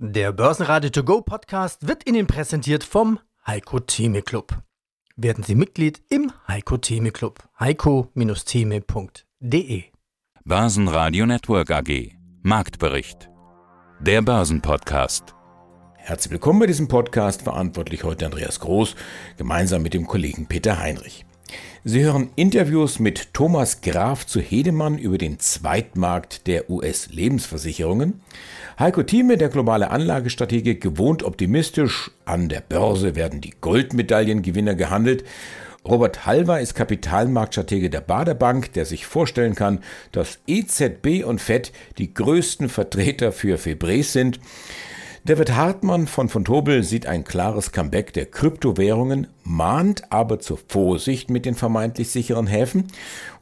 Der 0.00 0.30
Börsenradio 0.30 0.90
To 0.90 1.02
Go 1.02 1.22
Podcast 1.22 1.88
wird 1.88 2.08
Ihnen 2.08 2.28
präsentiert 2.28 2.84
vom 2.84 3.18
Heiko 3.44 3.80
Theme 3.80 4.22
Club. 4.22 4.56
Werden 5.16 5.42
Sie 5.42 5.56
Mitglied 5.56 6.00
im 6.08 6.30
Heiko 6.46 6.76
Theme 6.76 7.10
Club. 7.10 7.42
heiko-theme.de 7.58 9.82
Börsenradio 10.44 11.26
Network 11.26 11.72
AG 11.72 12.12
Marktbericht 12.42 13.28
Der 13.98 14.22
Börsenpodcast 14.22 15.34
Herzlich 15.96 16.30
willkommen 16.30 16.60
bei 16.60 16.66
diesem 16.66 16.86
Podcast, 16.86 17.42
verantwortlich 17.42 18.04
heute 18.04 18.26
Andreas 18.26 18.60
Groß, 18.60 18.94
gemeinsam 19.36 19.82
mit 19.82 19.94
dem 19.94 20.06
Kollegen 20.06 20.46
Peter 20.46 20.78
Heinrich. 20.78 21.24
Sie 21.84 22.04
hören 22.04 22.30
Interviews 22.36 22.98
mit 22.98 23.32
Thomas 23.32 23.80
Graf 23.80 24.26
zu 24.26 24.40
Hedemann 24.40 24.98
über 24.98 25.16
den 25.16 25.38
Zweitmarkt 25.38 26.46
der 26.46 26.68
US-Lebensversicherungen. 26.68 28.20
Heiko 28.78 29.02
Thieme, 29.02 29.36
der 29.36 29.48
globale 29.48 29.90
Anlagestratege, 29.90 30.76
gewohnt 30.76 31.24
optimistisch. 31.24 32.12
An 32.24 32.48
der 32.48 32.60
Börse 32.60 33.16
werden 33.16 33.40
die 33.40 33.54
Goldmedaillengewinner 33.60 34.76
gehandelt. 34.76 35.24
Robert 35.84 36.26
Halver 36.26 36.60
ist 36.60 36.76
Kapitalmarktstratege 36.76 37.90
der 37.90 38.02
Baderbank, 38.02 38.72
der 38.74 38.84
sich 38.84 39.04
vorstellen 39.04 39.56
kann, 39.56 39.80
dass 40.12 40.38
EZB 40.46 41.24
und 41.24 41.40
FED 41.40 41.72
die 41.98 42.14
größten 42.14 42.68
Vertreter 42.68 43.32
für 43.32 43.58
Febres 43.58 44.12
sind. 44.12 44.38
David 45.24 45.56
Hartmann 45.56 46.06
von 46.06 46.28
von 46.28 46.44
Tobel 46.44 46.84
sieht 46.84 47.06
ein 47.06 47.24
klares 47.24 47.72
Comeback 47.72 48.12
der 48.12 48.26
Kryptowährungen, 48.26 49.26
mahnt 49.42 50.12
aber 50.12 50.38
zur 50.38 50.60
Vorsicht 50.68 51.30
mit 51.30 51.46
den 51.46 51.56
vermeintlich 51.56 52.10
sicheren 52.10 52.46
Häfen 52.46 52.84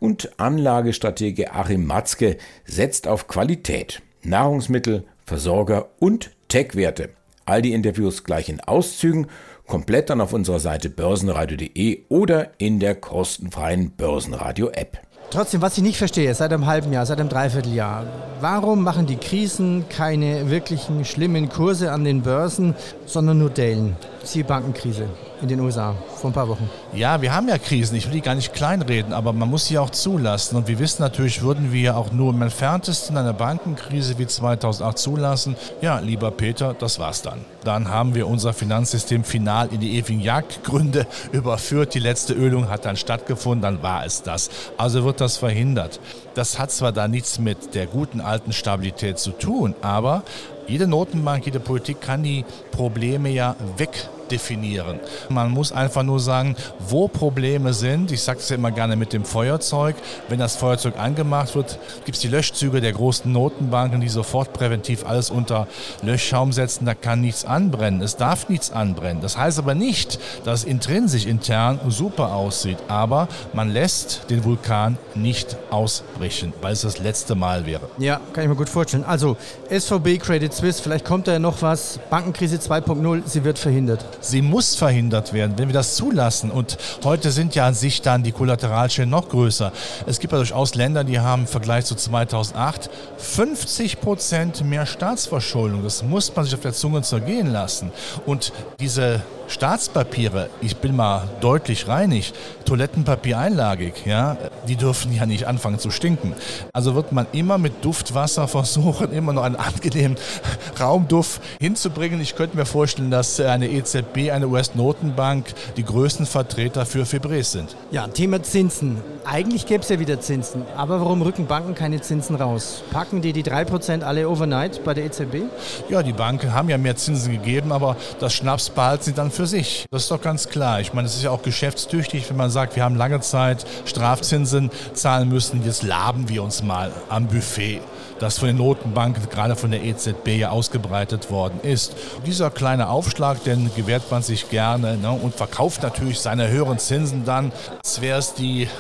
und 0.01 0.41
Anlagestratege 0.41 1.53
Achim 1.53 1.85
Matzke 1.85 2.39
setzt 2.65 3.07
auf 3.07 3.29
Qualität, 3.29 4.01
Nahrungsmittel, 4.23 5.05
Versorger 5.27 5.89
und 5.99 6.31
Tech-Werte. 6.49 7.11
All 7.45 7.61
die 7.61 7.73
Interviews 7.73 8.23
gleich 8.23 8.49
in 8.49 8.61
Auszügen, 8.61 9.27
komplett 9.67 10.09
dann 10.09 10.21
auf 10.21 10.33
unserer 10.33 10.61
Seite 10.61 10.89
börsenradio.de 10.89 12.05
oder 12.09 12.51
in 12.59 12.79
der 12.79 12.95
kostenfreien 12.95 13.91
Börsenradio-App. 13.91 15.01
Trotzdem, 15.31 15.61
was 15.61 15.77
ich 15.77 15.83
nicht 15.83 15.99
verstehe, 15.99 16.33
seit 16.35 16.53
einem 16.53 16.67
halben 16.67 16.93
Jahr, 16.93 17.05
seit 17.05 17.19
einem 17.19 17.29
Dreivierteljahr, 17.29 18.07
warum 18.41 18.85
machen 18.85 19.07
die 19.07 19.17
Krisen 19.17 19.85
keine 19.89 20.49
wirklichen 20.49 21.05
schlimmen 21.05 21.49
Kurse 21.49 21.91
an 21.91 22.05
den 22.05 22.23
Börsen, 22.23 22.77
sondern 23.07 23.39
nur 23.39 23.51
Dellen? 23.51 23.97
Die 24.33 24.45
Bankenkrise 24.45 25.09
in 25.43 25.49
den 25.49 25.61
USA 25.61 25.95
vor 26.17 26.31
ein 26.31 26.33
paar 26.33 26.49
Wochen. 26.49 26.69
Ja, 26.93 27.21
wir 27.21 27.35
haben 27.35 27.49
ja 27.49 27.59
Krisen. 27.59 27.97
Ich 27.97 28.07
will 28.07 28.15
die 28.15 28.21
gar 28.21 28.35
nicht 28.35 28.55
kleinreden, 28.55 29.13
aber 29.13 29.33
man 29.33 29.51
muss 29.51 29.67
sie 29.67 29.79
auch 29.79 29.91
zulassen. 29.91 30.57
Und 30.57 30.69
wir 30.69 30.79
wissen 30.79 31.03
natürlich, 31.03 31.43
würden 31.43 31.73
wir 31.73 31.97
auch 31.97 32.13
nur 32.13 32.33
im 32.33 32.43
entferntesten 32.43 33.17
eine 33.17 33.35
Bankenkrise 33.35 34.19
wie 34.19 34.27
2008 34.27 34.99
zulassen. 34.99 35.57
Ja, 35.81 35.99
lieber 35.99 36.31
Peter, 36.31 36.75
das 36.75 36.99
war's 36.99 37.23
dann. 37.23 37.45
Dann 37.65 37.89
haben 37.89 38.15
wir 38.15 38.27
unser 38.29 38.53
Finanzsystem 38.53 39.25
final 39.25 39.69
in 39.73 39.81
die 39.81 39.99
ewigen 39.99 40.21
Jagdgründe 40.21 41.07
überführt. 41.33 41.95
Die 41.95 42.01
letzte 42.01 42.33
Ölung 42.33 42.69
hat 42.69 42.85
dann 42.85 42.97
stattgefunden, 42.97 43.63
dann 43.63 43.83
war 43.83 44.05
es 44.07 44.23
das. 44.23 44.51
Also 44.77 45.05
wird 45.05 45.21
das 45.21 45.37
verhindert. 45.37 46.01
Das 46.35 46.59
hat 46.59 46.71
zwar 46.71 46.93
da 46.93 47.09
nichts 47.09 47.39
mit 47.39 47.75
der 47.75 47.87
guten 47.87 48.21
alten 48.21 48.53
Stabilität 48.53 49.19
zu 49.19 49.31
tun, 49.31 49.75
aber 49.83 50.23
jede 50.67 50.87
Notenbank, 50.87 51.47
jede 51.47 51.61
Politik 51.61 52.01
kann 52.01 52.23
die 52.23 52.45
Probleme 52.73 53.29
ja 53.29 53.55
weg 53.77 54.09
definieren. 54.31 55.01
Man 55.29 55.51
muss 55.51 55.73
einfach 55.73 56.03
nur 56.03 56.21
sagen, 56.21 56.57
wo 56.79 57.09
Probleme 57.09 57.73
sind. 57.73 58.13
Ich 58.13 58.23
sage 58.23 58.39
es 58.39 58.49
ja 58.49 58.57
immer 58.57 58.71
gerne 58.71 58.97
mit 58.97 59.13
dem 59.13 59.25
Feuerzeug. 59.25 59.97
Wenn 60.29 60.39
das 60.39 60.57
Feuerzeug 60.57 60.99
angemacht 60.99 61.55
wird, 61.55 61.79
gibt 62.05 62.17
es 62.17 62.23
die 62.23 62.29
Löschzüge 62.29 62.81
der 62.81 62.93
großen 62.93 63.31
Notenbanken, 63.31 64.01
die 64.01 64.09
sofort 64.09 64.53
präventiv 64.53 65.07
alles 65.07 65.31
unter 65.31 65.67
Löschschaum 66.03 66.53
setzen. 66.53 66.87
Da 66.87 66.95
kann 66.95 67.21
nichts 67.21 67.45
anbrennen. 67.45 68.01
Es 68.03 68.17
darf 68.17 68.49
nichts 68.49 68.71
anbrennen. 68.71 69.23
Das 69.23 69.37
heißt 69.37 69.59
aber 69.59 69.75
nicht, 69.75 70.19
dass 70.45 70.61
es 70.61 70.65
intrinsisch 70.65 71.27
intern 71.27 71.81
super 71.89 72.35
aussieht. 72.35 72.79
Aber 72.89 73.29
man 73.53 73.71
lässt 73.71 74.31
den 74.31 74.45
Vulkan 74.45 74.99
nicht 75.15 75.57
ausbrechen, 75.71 76.53
weil 76.61 76.73
es 76.73 76.83
das 76.83 76.99
letzte 76.99 77.35
Mal 77.35 77.67
wäre. 77.67 77.89
Ja, 77.99 78.21
kann 78.33 78.45
ich 78.45 78.49
mir 78.49 78.57
gut 78.57 78.69
vorstellen. 78.69 79.05
Also 79.05 79.37
SVB, 79.71 80.19
Credit 80.19 80.53
Suisse, 80.53 80.83
vielleicht 80.83 81.05
kommt 81.05 81.29
da 81.29 81.33
ja 81.33 81.39
noch 81.39 81.63
was. 81.63 81.99
Bankenkrise 82.11 82.57
2.0, 82.57 83.23
sie 83.27 83.45
wird 83.45 83.59
verhindert. 83.59 84.05
Sie 84.21 84.43
muss 84.43 84.75
verhindert 84.75 85.33
werden, 85.33 85.55
wenn 85.57 85.69
wir 85.69 85.75
das 85.75 85.97
zulassen. 85.97 86.51
Und 86.51 86.77
heute 87.05 87.31
sind 87.31 87.55
ja 87.55 87.67
an 87.67 87.75
sich 87.75 88.03
dann 88.03 88.23
die 88.23 88.33
Kollateralschäden 88.33 89.11
noch 89.11 89.29
größer. 89.29 89.73
Es 90.07 90.21
gibt 90.21 90.33
ja 90.33 90.39
durchaus 90.39 90.75
Länder, 90.75 91.05
die 91.05 91.21
haben 91.21 91.43
im 91.43 91.49
Vergleich 91.49 91.85
zu 91.85 91.95
2008 91.95 92.91
50 93.19 94.01
Prozent 94.01 94.65
mehr 94.65 94.87
Staatsverschuldung. 94.87 95.83
Das 95.83 96.03
muss 96.03 96.35
man 96.35 96.45
sich 96.45 96.55
auf 96.55 96.61
der 96.61 96.73
Zunge 96.73 97.03
zergehen 97.03 97.53
lassen. 97.53 97.91
Und 98.25 98.53
diese 98.81 99.23
Staatspapiere, 99.49 100.51
ich 100.61 100.77
bin 100.77 100.97
mal 100.97 101.29
deutlich 101.41 101.87
reinig, 101.87 102.35
Toilettenpapier 102.65 103.39
einlagig, 103.39 103.95
ja, 104.05 104.37
die 104.67 104.75
dürfen 104.75 105.15
ja 105.15 105.25
nicht 105.25 105.47
anfangen 105.47 105.79
zu 105.79 105.91
stinken. 105.91 106.35
Also 106.73 106.97
wird 106.97 107.13
man 107.13 107.27
immer 107.33 107.57
mit 107.57 107.85
Duftwasser 107.85 108.49
versuchen, 108.57 109.13
immer 109.13 109.33
noch 109.33 109.45
einen 109.45 109.57
angenehmen 109.57 110.17
Raumduft 110.81 111.41
hinzubringen. 111.61 112.21
Ich 112.21 112.35
könnte 112.35 112.57
mir 112.57 112.67
vorstellen, 112.67 113.11
dass 113.11 113.39
eine 113.39 113.71
EZB, 113.71 114.33
eine 114.33 114.49
US-Notenbank 114.49 115.47
die 115.77 115.85
größten 115.85 116.27
Vertreter 116.27 116.85
für 116.85 117.07
Fibres 117.07 117.53
sind. 117.53 117.77
Ja, 117.93 118.09
Thema 118.09 118.43
Zinsen. 118.43 119.01
Eigentlich 119.25 119.67
gäbe 119.67 119.83
es 119.83 119.89
ja 119.89 119.99
wieder 119.99 120.21
Zinsen. 120.21 120.63
Aber 120.77 121.01
warum 121.01 121.23
rücken 121.23 121.47
Banken 121.47 121.75
keine 121.75 122.01
Zinsen 122.01 122.37
raus? 122.37 122.83
Packen 122.91 123.23
die 123.23 123.33
die 123.33 123.43
3% 123.43 124.03
alle 124.03 124.29
overnight 124.29 124.85
bei 124.85 124.95
der 124.95 125.05
EZB? 125.05 125.43
Ja, 125.89 126.03
die 126.03 126.13
Banken 126.13 126.53
haben 126.53 126.69
ja 126.69 126.79
mehr 126.79 126.97
Zinsen 126.97 127.33
gegeben, 127.33 127.73
aber 127.73 127.97
das 128.21 128.35
Schnaps 128.35 128.71
behalten 128.71 129.05
sie 129.05 129.13
dann 129.13 129.31
für 129.37 129.47
sich. 129.47 129.87
Das 129.91 130.05
ist 130.05 130.11
doch 130.11 130.21
ganz 130.21 130.49
klar. 130.49 130.81
Ich 130.81 130.93
meine, 130.93 131.07
es 131.07 131.15
ist 131.15 131.23
ja 131.23 131.31
auch 131.31 131.43
geschäftstüchtig, 131.43 132.29
wenn 132.31 132.37
man 132.37 132.51
sagt, 132.51 132.75
wir 132.75 132.83
haben 132.83 132.97
lange 132.97 133.21
Zeit 133.21 133.67
Strafzinsen 133.85 134.71
zahlen 134.95 135.29
müssen, 135.29 135.65
jetzt 135.65 135.83
laben 135.83 136.29
wir 136.29 136.43
uns 136.43 136.63
mal 136.63 136.91
am 137.09 137.27
Buffet 137.29 137.81
das 138.19 138.39
von 138.39 138.49
den 138.49 138.57
Notenbanken, 138.57 139.29
gerade 139.29 139.57
von 139.57 139.71
der 139.71 139.85
EZB 139.85 140.29
ja 140.39 140.51
ausgebreitet 140.51 141.31
worden 141.31 141.61
ist. 141.63 141.95
Dieser 142.25 142.51
kleine 142.51 142.89
Aufschlag, 142.89 143.45
den 143.45 143.71
gewährt 143.75 144.11
man 144.11 144.23
sich 144.23 144.49
gerne 144.49 144.97
ne, 144.97 145.11
und 145.11 145.35
verkauft 145.35 145.83
natürlich 145.83 146.21
seine 146.21 146.49
höheren 146.49 146.79
Zinsen 146.79 147.25
dann, 147.25 147.53
als 147.85 148.01
wäre 148.01 148.19
es 148.19 148.35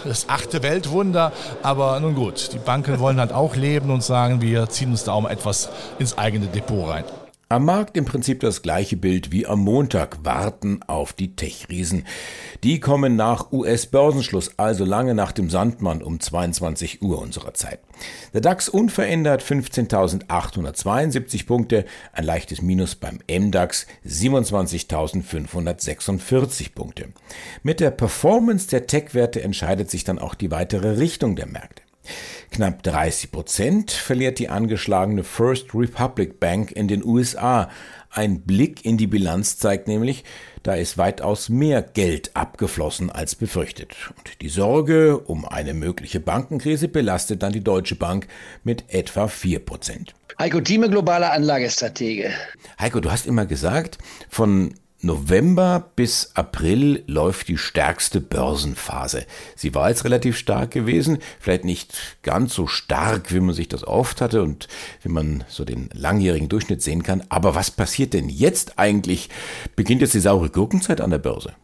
das 0.04 0.28
achte 0.28 0.62
Weltwunder. 0.62 1.32
Aber 1.62 1.98
nun 2.00 2.14
gut, 2.14 2.52
die 2.52 2.58
Banken 2.58 2.98
wollen 2.98 3.20
halt 3.20 3.32
auch 3.32 3.56
leben 3.56 3.90
und 3.90 4.02
sagen, 4.02 4.40
wir 4.40 4.68
ziehen 4.68 4.90
uns 4.90 5.04
da 5.04 5.12
auch 5.12 5.20
mal 5.20 5.30
etwas 5.30 5.68
ins 5.98 6.16
eigene 6.16 6.46
Depot 6.46 6.88
rein. 6.88 7.04
Am 7.48 7.64
Markt 7.64 7.96
im 7.96 8.04
Prinzip 8.04 8.40
das 8.40 8.60
gleiche 8.60 8.96
Bild 8.96 9.30
wie 9.30 9.46
am 9.46 9.60
Montag, 9.60 10.24
warten 10.24 10.80
auf 10.88 11.12
die 11.12 11.36
Tech-Riesen. 11.36 12.04
Die 12.64 12.80
kommen 12.80 13.14
nach 13.14 13.52
US-Börsenschluss, 13.52 14.58
also 14.58 14.84
lange 14.84 15.14
nach 15.14 15.30
dem 15.30 15.48
Sandmann 15.48 16.02
um 16.02 16.18
22 16.18 17.02
Uhr 17.02 17.20
unserer 17.20 17.54
Zeit. 17.54 17.78
Der 18.34 18.40
DAX 18.40 18.68
unverändert 18.68 19.44
15.872 19.44 21.46
Punkte, 21.46 21.84
ein 22.12 22.24
leichtes 22.24 22.62
Minus 22.62 22.96
beim 22.96 23.20
MDAX 23.30 23.86
27.546 24.04 26.74
Punkte. 26.74 27.10
Mit 27.62 27.78
der 27.78 27.92
Performance 27.92 28.66
der 28.66 28.88
Tech-Werte 28.88 29.40
entscheidet 29.40 29.88
sich 29.88 30.02
dann 30.02 30.18
auch 30.18 30.34
die 30.34 30.50
weitere 30.50 30.98
Richtung 30.98 31.36
der 31.36 31.46
Märkte. 31.46 31.85
Knapp 32.50 32.82
30 32.82 33.32
Prozent 33.32 33.90
verliert 33.90 34.38
die 34.38 34.48
angeschlagene 34.48 35.24
First 35.24 35.74
Republic 35.74 36.40
Bank 36.40 36.72
in 36.72 36.88
den 36.88 37.04
USA. 37.04 37.70
Ein 38.10 38.42
Blick 38.42 38.84
in 38.84 38.96
die 38.96 39.06
Bilanz 39.06 39.58
zeigt 39.58 39.88
nämlich, 39.88 40.24
da 40.62 40.74
ist 40.74 40.96
weitaus 40.96 41.48
mehr 41.48 41.82
Geld 41.82 42.30
abgeflossen 42.34 43.10
als 43.10 43.34
befürchtet. 43.34 43.94
Und 44.16 44.40
die 44.40 44.48
Sorge 44.48 45.18
um 45.18 45.44
eine 45.44 45.74
mögliche 45.74 46.20
Bankenkrise 46.20 46.88
belastet 46.88 47.42
dann 47.42 47.52
die 47.52 47.62
Deutsche 47.62 47.94
Bank 47.94 48.26
mit 48.64 48.84
etwa 48.88 49.28
4 49.28 49.58
Prozent. 49.60 50.14
Heiko 50.38 50.60
Thieme, 50.60 50.88
globaler 50.88 51.32
Anlagestratege. 51.32 52.30
Heiko, 52.80 53.00
du 53.00 53.10
hast 53.10 53.26
immer 53.26 53.46
gesagt, 53.46 53.98
von 54.28 54.74
November 55.06 55.92
bis 55.94 56.32
April 56.34 57.04
läuft 57.06 57.46
die 57.46 57.58
stärkste 57.58 58.20
Börsenphase. 58.20 59.24
Sie 59.54 59.74
war 59.74 59.88
jetzt 59.88 60.04
relativ 60.04 60.36
stark 60.36 60.72
gewesen, 60.72 61.18
vielleicht 61.38 61.64
nicht 61.64 62.18
ganz 62.22 62.54
so 62.54 62.66
stark, 62.66 63.32
wie 63.32 63.38
man 63.38 63.54
sich 63.54 63.68
das 63.68 63.86
oft 63.86 64.20
hatte 64.20 64.42
und 64.42 64.66
wie 65.02 65.08
man 65.08 65.44
so 65.48 65.64
den 65.64 65.88
langjährigen 65.94 66.48
Durchschnitt 66.48 66.82
sehen 66.82 67.04
kann. 67.04 67.22
Aber 67.28 67.54
was 67.54 67.70
passiert 67.70 68.14
denn 68.14 68.28
jetzt 68.28 68.78
eigentlich? 68.78 69.30
Beginnt 69.76 70.02
jetzt 70.02 70.14
die 70.14 70.20
saure 70.20 70.50
Gurkenzeit 70.50 71.00
an 71.00 71.10
der 71.10 71.18
Börse? 71.18 71.54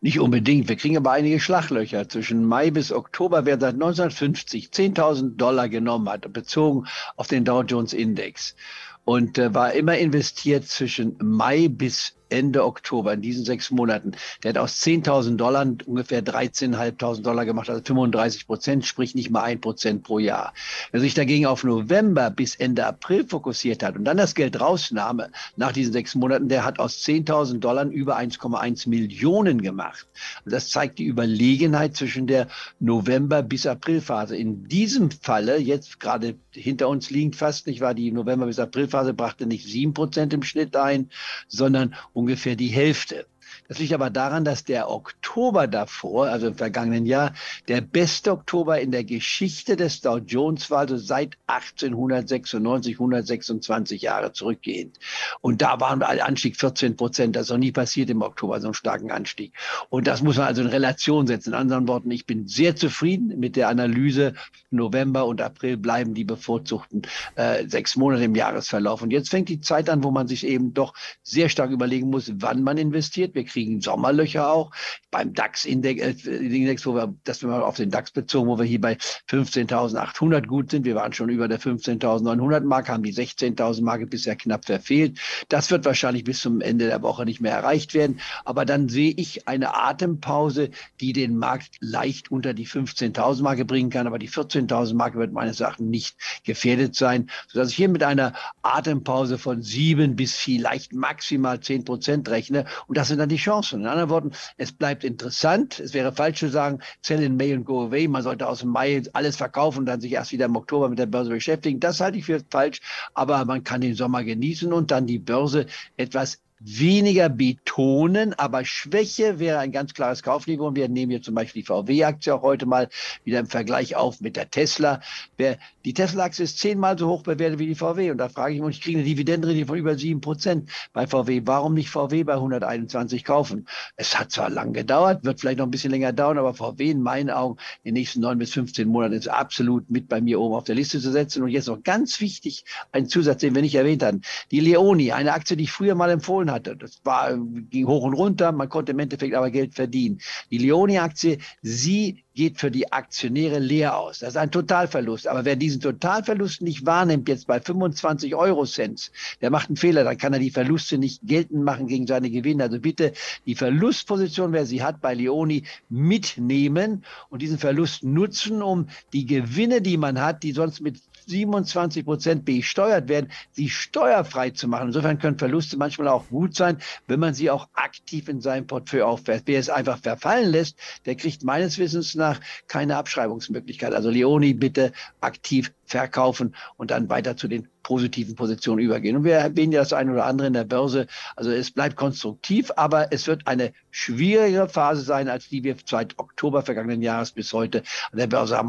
Nicht 0.00 0.18
unbedingt. 0.18 0.68
Wir 0.68 0.76
kriegen 0.76 0.96
aber 0.96 1.12
einige 1.12 1.38
Schlaglöcher. 1.38 2.08
Zwischen 2.08 2.44
Mai 2.44 2.70
bis 2.72 2.92
Oktober, 2.92 3.46
wer 3.46 3.60
seit 3.60 3.74
1950 3.74 4.70
10.000 4.70 5.36
Dollar 5.36 5.68
genommen 5.68 6.08
hat, 6.08 6.32
bezogen 6.32 6.86
auf 7.16 7.28
den 7.28 7.44
Dow 7.44 7.62
Jones 7.62 7.92
Index 7.92 8.56
und 9.04 9.38
äh, 9.38 9.54
war 9.54 9.72
immer 9.72 9.96
investiert 9.96 10.66
zwischen 10.66 11.16
Mai 11.18 11.68
bis 11.68 12.17
Ende 12.30 12.64
Oktober, 12.64 13.12
in 13.12 13.22
diesen 13.22 13.44
sechs 13.44 13.70
Monaten, 13.70 14.12
der 14.42 14.50
hat 14.50 14.58
aus 14.58 14.80
10.000 14.82 15.36
Dollar 15.36 15.66
ungefähr 15.86 16.22
13.500 16.24 17.22
Dollar 17.22 17.44
gemacht, 17.44 17.68
also 17.70 17.82
35 17.82 18.46
Prozent, 18.46 18.84
sprich 18.84 19.14
nicht 19.14 19.30
mal 19.30 19.42
ein 19.42 19.60
Prozent 19.60 20.02
pro 20.02 20.18
Jahr. 20.18 20.52
Wer 20.92 21.00
sich 21.00 21.14
dagegen 21.14 21.46
auf 21.46 21.64
November 21.64 22.30
bis 22.30 22.54
Ende 22.54 22.86
April 22.86 23.26
fokussiert 23.26 23.82
hat 23.82 23.96
und 23.96 24.04
dann 24.04 24.16
das 24.16 24.34
Geld 24.34 24.60
rausnahm 24.60 25.22
nach 25.56 25.72
diesen 25.72 25.92
sechs 25.92 26.14
Monaten, 26.14 26.48
der 26.48 26.64
hat 26.64 26.78
aus 26.78 26.98
10.000 27.04 27.58
Dollar 27.58 27.86
über 27.86 28.18
1,1 28.18 28.88
Millionen 28.88 29.62
gemacht. 29.62 30.06
Und 30.44 30.52
das 30.52 30.70
zeigt 30.70 30.98
die 30.98 31.06
Überlegenheit 31.06 31.96
zwischen 31.96 32.26
der 32.26 32.48
November- 32.80 33.42
bis 33.42 33.66
Aprilphase. 33.66 34.36
In 34.36 34.68
diesem 34.68 35.10
Falle, 35.10 35.58
jetzt 35.58 36.00
gerade 36.00 36.36
hinter 36.52 36.88
uns 36.88 37.10
liegend 37.10 37.36
fast, 37.36 37.66
nicht 37.66 37.80
wahr, 37.80 37.94
die 37.94 38.10
November- 38.10 38.46
bis 38.46 38.58
Aprilphase 38.58 39.14
brachte 39.14 39.46
nicht 39.46 39.64
sieben 39.64 39.94
Prozent 39.94 40.32
im 40.32 40.42
Schnitt 40.42 40.76
ein, 40.76 41.10
sondern 41.46 41.94
ungefähr 42.18 42.56
die 42.56 42.68
Hälfte. 42.68 43.26
Das 43.68 43.78
liegt 43.78 43.92
aber 43.92 44.08
daran, 44.08 44.46
dass 44.46 44.64
der 44.64 44.90
Oktober 44.90 45.66
davor, 45.66 46.28
also 46.28 46.46
im 46.46 46.54
vergangenen 46.54 47.04
Jahr, 47.04 47.34
der 47.68 47.82
beste 47.82 48.32
Oktober 48.32 48.80
in 48.80 48.90
der 48.92 49.04
Geschichte 49.04 49.76
des 49.76 50.00
Dow 50.00 50.16
Jones 50.16 50.70
war, 50.70 50.78
also 50.80 50.96
seit 50.96 51.36
1896, 51.48 52.94
126 52.94 54.00
Jahre 54.00 54.32
zurückgehend. 54.32 54.98
Und 55.42 55.60
da 55.60 55.78
war 55.80 55.90
ein 55.90 56.02
Anstieg 56.02 56.56
14 56.56 56.96
Prozent. 56.96 57.36
Das 57.36 57.42
ist 57.42 57.50
noch 57.50 57.58
nie 57.58 57.70
passiert 57.70 58.08
im 58.08 58.22
Oktober, 58.22 58.58
so 58.58 58.68
einen 58.68 58.74
starken 58.74 59.10
Anstieg. 59.10 59.52
Und 59.90 60.06
das 60.06 60.22
muss 60.22 60.38
man 60.38 60.46
also 60.46 60.62
in 60.62 60.68
Relation 60.68 61.26
setzen. 61.26 61.50
In 61.50 61.54
anderen 61.54 61.86
Worten, 61.88 62.10
ich 62.10 62.24
bin 62.24 62.48
sehr 62.48 62.74
zufrieden 62.74 63.38
mit 63.38 63.54
der 63.54 63.68
Analyse. 63.68 64.32
November 64.70 65.26
und 65.26 65.42
April 65.42 65.76
bleiben 65.76 66.14
die 66.14 66.24
bevorzugten 66.24 67.02
äh, 67.34 67.66
sechs 67.68 67.96
Monate 67.96 68.24
im 68.24 68.34
Jahresverlauf. 68.34 69.02
Und 69.02 69.10
jetzt 69.10 69.28
fängt 69.28 69.50
die 69.50 69.60
Zeit 69.60 69.90
an, 69.90 70.02
wo 70.04 70.10
man 70.10 70.26
sich 70.26 70.46
eben 70.46 70.72
doch 70.72 70.94
sehr 71.22 71.50
stark 71.50 71.70
überlegen 71.70 72.08
muss, 72.08 72.32
wann 72.36 72.62
man 72.62 72.78
investiert. 72.78 73.34
Wir 73.34 73.44
kriegen 73.44 73.57
Sommerlöcher 73.80 74.50
auch. 74.50 74.70
Beim 75.10 75.32
DAX-Index, 75.34 76.26
äh, 76.26 76.86
wo 76.86 76.94
wir, 76.94 77.14
das 77.24 77.42
wir 77.42 77.48
mal 77.48 77.62
auf 77.62 77.76
den 77.76 77.90
DAX 77.90 78.10
bezogen, 78.10 78.48
wo 78.48 78.58
wir 78.58 78.64
hier 78.64 78.80
bei 78.80 78.94
15.800 79.30 80.46
gut 80.46 80.70
sind. 80.70 80.84
Wir 80.84 80.94
waren 80.94 81.12
schon 81.12 81.28
über 81.28 81.48
der 81.48 81.60
15.900 81.60 82.60
Marke, 82.60 82.92
haben 82.92 83.02
die 83.02 83.14
16.000 83.14 83.82
Marke 83.82 84.06
bisher 84.06 84.36
knapp 84.36 84.64
verfehlt. 84.66 85.18
Das 85.48 85.70
wird 85.70 85.84
wahrscheinlich 85.84 86.24
bis 86.24 86.40
zum 86.40 86.60
Ende 86.60 86.86
der 86.86 87.02
Woche 87.02 87.24
nicht 87.24 87.40
mehr 87.40 87.52
erreicht 87.52 87.94
werden. 87.94 88.20
Aber 88.44 88.64
dann 88.64 88.88
sehe 88.88 89.12
ich 89.16 89.48
eine 89.48 89.74
Atempause, 89.74 90.70
die 91.00 91.12
den 91.12 91.36
Markt 91.36 91.76
leicht 91.80 92.30
unter 92.30 92.54
die 92.54 92.66
15.000 92.66 93.42
Marke 93.42 93.64
bringen 93.64 93.90
kann. 93.90 94.06
Aber 94.06 94.18
die 94.18 94.28
14.000 94.28 94.94
Marke 94.94 95.18
wird 95.18 95.32
meines 95.32 95.60
Erachtens 95.60 95.88
nicht 95.88 96.16
gefährdet 96.44 96.94
sein, 96.94 97.30
sodass 97.48 97.70
ich 97.70 97.76
hier 97.76 97.88
mit 97.88 98.02
einer 98.02 98.34
Atempause 98.62 99.38
von 99.38 99.62
sieben 99.62 100.16
bis 100.16 100.34
vielleicht 100.34 100.92
maximal 100.92 101.60
zehn 101.60 101.84
Prozent 101.84 102.28
rechne. 102.28 102.66
Und 102.86 102.98
das 102.98 103.08
sind 103.08 103.18
dann 103.18 103.28
die 103.28 103.38
Chancen. 103.48 103.80
In 103.80 103.86
anderen 103.86 104.10
Worten, 104.10 104.32
es 104.58 104.72
bleibt 104.72 105.04
interessant. 105.04 105.80
Es 105.80 105.94
wäre 105.94 106.12
falsch 106.12 106.40
zu 106.40 106.50
sagen, 106.50 106.80
sell 107.00 107.22
in 107.22 107.36
May 107.36 107.54
and 107.54 107.64
go 107.64 107.86
away. 107.86 108.06
Man 108.06 108.22
sollte 108.22 108.46
aus 108.46 108.60
dem 108.60 108.70
Mai 108.70 109.02
alles 109.14 109.36
verkaufen 109.36 109.80
und 109.80 109.86
dann 109.86 110.00
sich 110.00 110.12
erst 110.12 110.32
wieder 110.32 110.46
im 110.46 110.56
Oktober 110.56 110.88
mit 110.88 110.98
der 110.98 111.06
Börse 111.06 111.30
beschäftigen. 111.30 111.80
Das 111.80 112.00
halte 112.00 112.18
ich 112.18 112.26
für 112.26 112.40
falsch. 112.50 112.80
Aber 113.14 113.44
man 113.44 113.64
kann 113.64 113.80
den 113.80 113.94
Sommer 113.94 114.22
genießen 114.22 114.72
und 114.72 114.90
dann 114.90 115.06
die 115.06 115.18
Börse 115.18 115.66
etwas 115.96 116.40
weniger 116.60 117.28
betonen, 117.28 118.34
aber 118.34 118.64
Schwäche 118.64 119.38
wäre 119.38 119.58
ein 119.58 119.72
ganz 119.72 119.94
klares 119.94 120.22
Kaufniveau. 120.22 120.68
Und 120.68 120.76
wir 120.76 120.88
nehmen 120.88 121.10
hier 121.10 121.22
zum 121.22 121.34
Beispiel 121.34 121.62
die 121.62 121.66
VW-Aktie 121.66 122.34
auch 122.34 122.42
heute 122.42 122.66
mal 122.66 122.88
wieder 123.24 123.38
im 123.38 123.46
Vergleich 123.46 123.96
auf 123.96 124.20
mit 124.20 124.36
der 124.36 124.50
Tesla. 124.50 125.00
Die 125.38 125.94
Tesla-Aktie 125.94 126.44
ist 126.44 126.58
zehnmal 126.58 126.98
so 126.98 127.08
hoch 127.08 127.22
bewertet 127.22 127.58
wie 127.58 127.66
die 127.66 127.74
VW. 127.74 128.10
Und 128.10 128.18
da 128.18 128.28
frage 128.28 128.54
ich 128.54 128.60
mich, 128.60 128.78
ich 128.78 128.82
kriege 128.82 128.98
eine 128.98 129.06
Dividendenrendite 129.06 129.66
von 129.66 129.78
über 129.78 129.96
sieben 129.96 130.20
Prozent 130.20 130.70
bei 130.92 131.06
VW. 131.06 131.42
Warum 131.44 131.74
nicht 131.74 131.90
VW 131.90 132.24
bei 132.24 132.34
121 132.34 133.24
kaufen? 133.24 133.66
Es 133.96 134.18
hat 134.18 134.32
zwar 134.32 134.50
lang 134.50 134.72
gedauert, 134.72 135.24
wird 135.24 135.40
vielleicht 135.40 135.58
noch 135.58 135.66
ein 135.66 135.70
bisschen 135.70 135.90
länger 135.90 136.12
dauern, 136.12 136.38
aber 136.38 136.54
VW 136.54 136.90
in 136.90 137.02
meinen 137.02 137.30
Augen 137.30 137.58
in 137.84 137.94
den 137.94 138.00
nächsten 138.00 138.20
neun 138.20 138.38
bis 138.38 138.52
15 138.52 138.88
Monaten 138.88 139.14
ist 139.14 139.28
absolut 139.28 139.88
mit 139.90 140.08
bei 140.08 140.20
mir 140.20 140.40
oben 140.40 140.54
auf 140.54 140.64
der 140.64 140.74
Liste 140.74 141.00
zu 141.00 141.12
setzen. 141.12 141.42
Und 141.42 141.50
jetzt 141.50 141.68
noch 141.68 141.82
ganz 141.82 142.20
wichtig, 142.20 142.64
ein 142.92 143.08
Zusatz, 143.08 143.40
den 143.40 143.54
wir 143.54 143.62
nicht 143.62 143.76
erwähnt 143.76 144.02
haben. 144.02 144.22
Die 144.50 144.60
Leoni, 144.60 145.12
eine 145.12 145.32
Aktie, 145.32 145.56
die 145.56 145.64
ich 145.64 145.72
früher 145.72 145.94
mal 145.94 146.10
empfohlen 146.10 146.47
empfohlen 146.48 146.50
hatte. 146.50 146.76
Das 146.76 147.00
war, 147.04 147.36
ging 147.70 147.86
hoch 147.86 148.02
und 148.02 148.14
runter, 148.14 148.52
man 148.52 148.68
konnte 148.68 148.92
im 148.92 148.98
Endeffekt 148.98 149.34
aber 149.34 149.50
Geld 149.50 149.74
verdienen. 149.74 150.20
Die 150.50 150.58
Leoni-Aktie, 150.58 151.38
sie 151.62 152.24
geht 152.34 152.58
für 152.60 152.70
die 152.70 152.92
Aktionäre 152.92 153.58
leer 153.58 153.98
aus. 153.98 154.20
Das 154.20 154.30
ist 154.30 154.36
ein 154.36 154.52
Totalverlust. 154.52 155.26
Aber 155.26 155.44
wer 155.44 155.56
diesen 155.56 155.80
Totalverlust 155.80 156.62
nicht 156.62 156.86
wahrnimmt, 156.86 157.28
jetzt 157.28 157.48
bei 157.48 157.60
25 157.60 158.34
Euro 158.36 158.64
Cent, 158.64 159.10
der 159.40 159.50
macht 159.50 159.68
einen 159.68 159.76
Fehler. 159.76 160.04
Dann 160.04 160.18
kann 160.18 160.32
er 160.32 160.38
die 160.38 160.52
Verluste 160.52 160.98
nicht 160.98 161.20
geltend 161.26 161.64
machen 161.64 161.88
gegen 161.88 162.06
seine 162.06 162.30
Gewinne. 162.30 162.62
Also 162.62 162.78
bitte 162.78 163.12
die 163.44 163.56
Verlustposition, 163.56 164.52
wer 164.52 164.66
sie 164.66 164.84
hat 164.84 165.00
bei 165.00 165.14
Leoni, 165.14 165.64
mitnehmen 165.88 167.04
und 167.28 167.42
diesen 167.42 167.58
Verlust 167.58 168.04
nutzen, 168.04 168.62
um 168.62 168.86
die 169.12 169.26
Gewinne, 169.26 169.82
die 169.82 169.96
man 169.96 170.20
hat, 170.20 170.44
die 170.44 170.52
sonst 170.52 170.80
mit 170.80 171.00
27 171.28 172.04
Prozent 172.04 172.44
besteuert 172.44 173.08
werden, 173.08 173.30
sie 173.52 173.68
steuerfrei 173.68 174.50
zu 174.50 174.68
machen. 174.68 174.88
Insofern 174.88 175.18
können 175.18 175.38
Verluste 175.38 175.76
manchmal 175.76 176.08
auch 176.08 176.28
gut 176.28 176.54
sein, 176.54 176.78
wenn 177.06 177.20
man 177.20 177.34
sie 177.34 177.50
auch 177.50 177.68
aktiv 177.74 178.28
in 178.28 178.40
seinem 178.40 178.66
Portfolio 178.66 179.06
aufwärt. 179.06 179.42
Wer 179.46 179.60
es 179.60 179.70
einfach 179.70 179.98
verfallen 179.98 180.50
lässt, 180.50 180.78
der 181.06 181.14
kriegt 181.14 181.44
meines 181.44 181.78
Wissens 181.78 182.14
nach 182.14 182.40
keine 182.66 182.96
Abschreibungsmöglichkeit. 182.96 183.94
Also 183.94 184.10
Leoni 184.10 184.54
bitte 184.54 184.92
aktiv 185.20 185.72
verkaufen 185.86 186.54
und 186.76 186.90
dann 186.90 187.08
weiter 187.08 187.36
zu 187.36 187.48
den 187.48 187.68
positiven 187.82 188.34
Positionen 188.34 188.80
übergehen. 188.80 189.16
Und 189.16 189.24
wir 189.24 189.34
erwähnen 189.34 189.72
ja 189.72 189.80
das 189.80 189.94
eine 189.94 190.12
oder 190.12 190.26
andere 190.26 190.46
in 190.48 190.52
der 190.52 190.64
Börse. 190.64 191.06
Also 191.36 191.50
es 191.50 191.70
bleibt 191.70 191.96
konstruktiv, 191.96 192.70
aber 192.76 193.12
es 193.12 193.26
wird 193.26 193.46
eine 193.46 193.72
schwierigere 193.90 194.68
Phase 194.68 195.02
sein, 195.02 195.28
als 195.28 195.48
die 195.48 195.64
wir 195.64 195.76
seit 195.86 196.18
Oktober 196.18 196.62
vergangenen 196.62 197.00
Jahres 197.00 197.32
bis 197.32 197.52
heute 197.52 197.82
an 198.12 198.18
der 198.18 198.26
Börse 198.26 198.58
haben. 198.58 198.68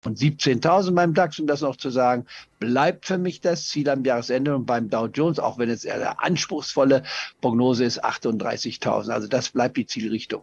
von 0.00 0.14
17.000 0.14 0.94
beim 0.94 1.14
DAX, 1.14 1.38
um 1.38 1.46
das 1.46 1.60
noch 1.60 1.76
zu 1.76 1.90
sagen, 1.90 2.26
bleibt 2.60 3.06
für 3.06 3.18
mich 3.18 3.40
das 3.40 3.68
Ziel 3.68 3.88
am 3.88 4.04
Jahresende 4.04 4.54
und 4.54 4.66
beim 4.66 4.90
Dow 4.90 5.06
Jones, 5.06 5.38
auch 5.38 5.58
wenn 5.58 5.68
es 5.68 5.86
eine 5.86 6.22
anspruchsvolle 6.22 7.02
Prognose 7.40 7.84
ist, 7.84 8.04
38.000. 8.04 9.10
Also 9.10 9.28
das 9.28 9.50
bleibt 9.50 9.76
die 9.76 9.86
Zielrichtung. 9.86 10.42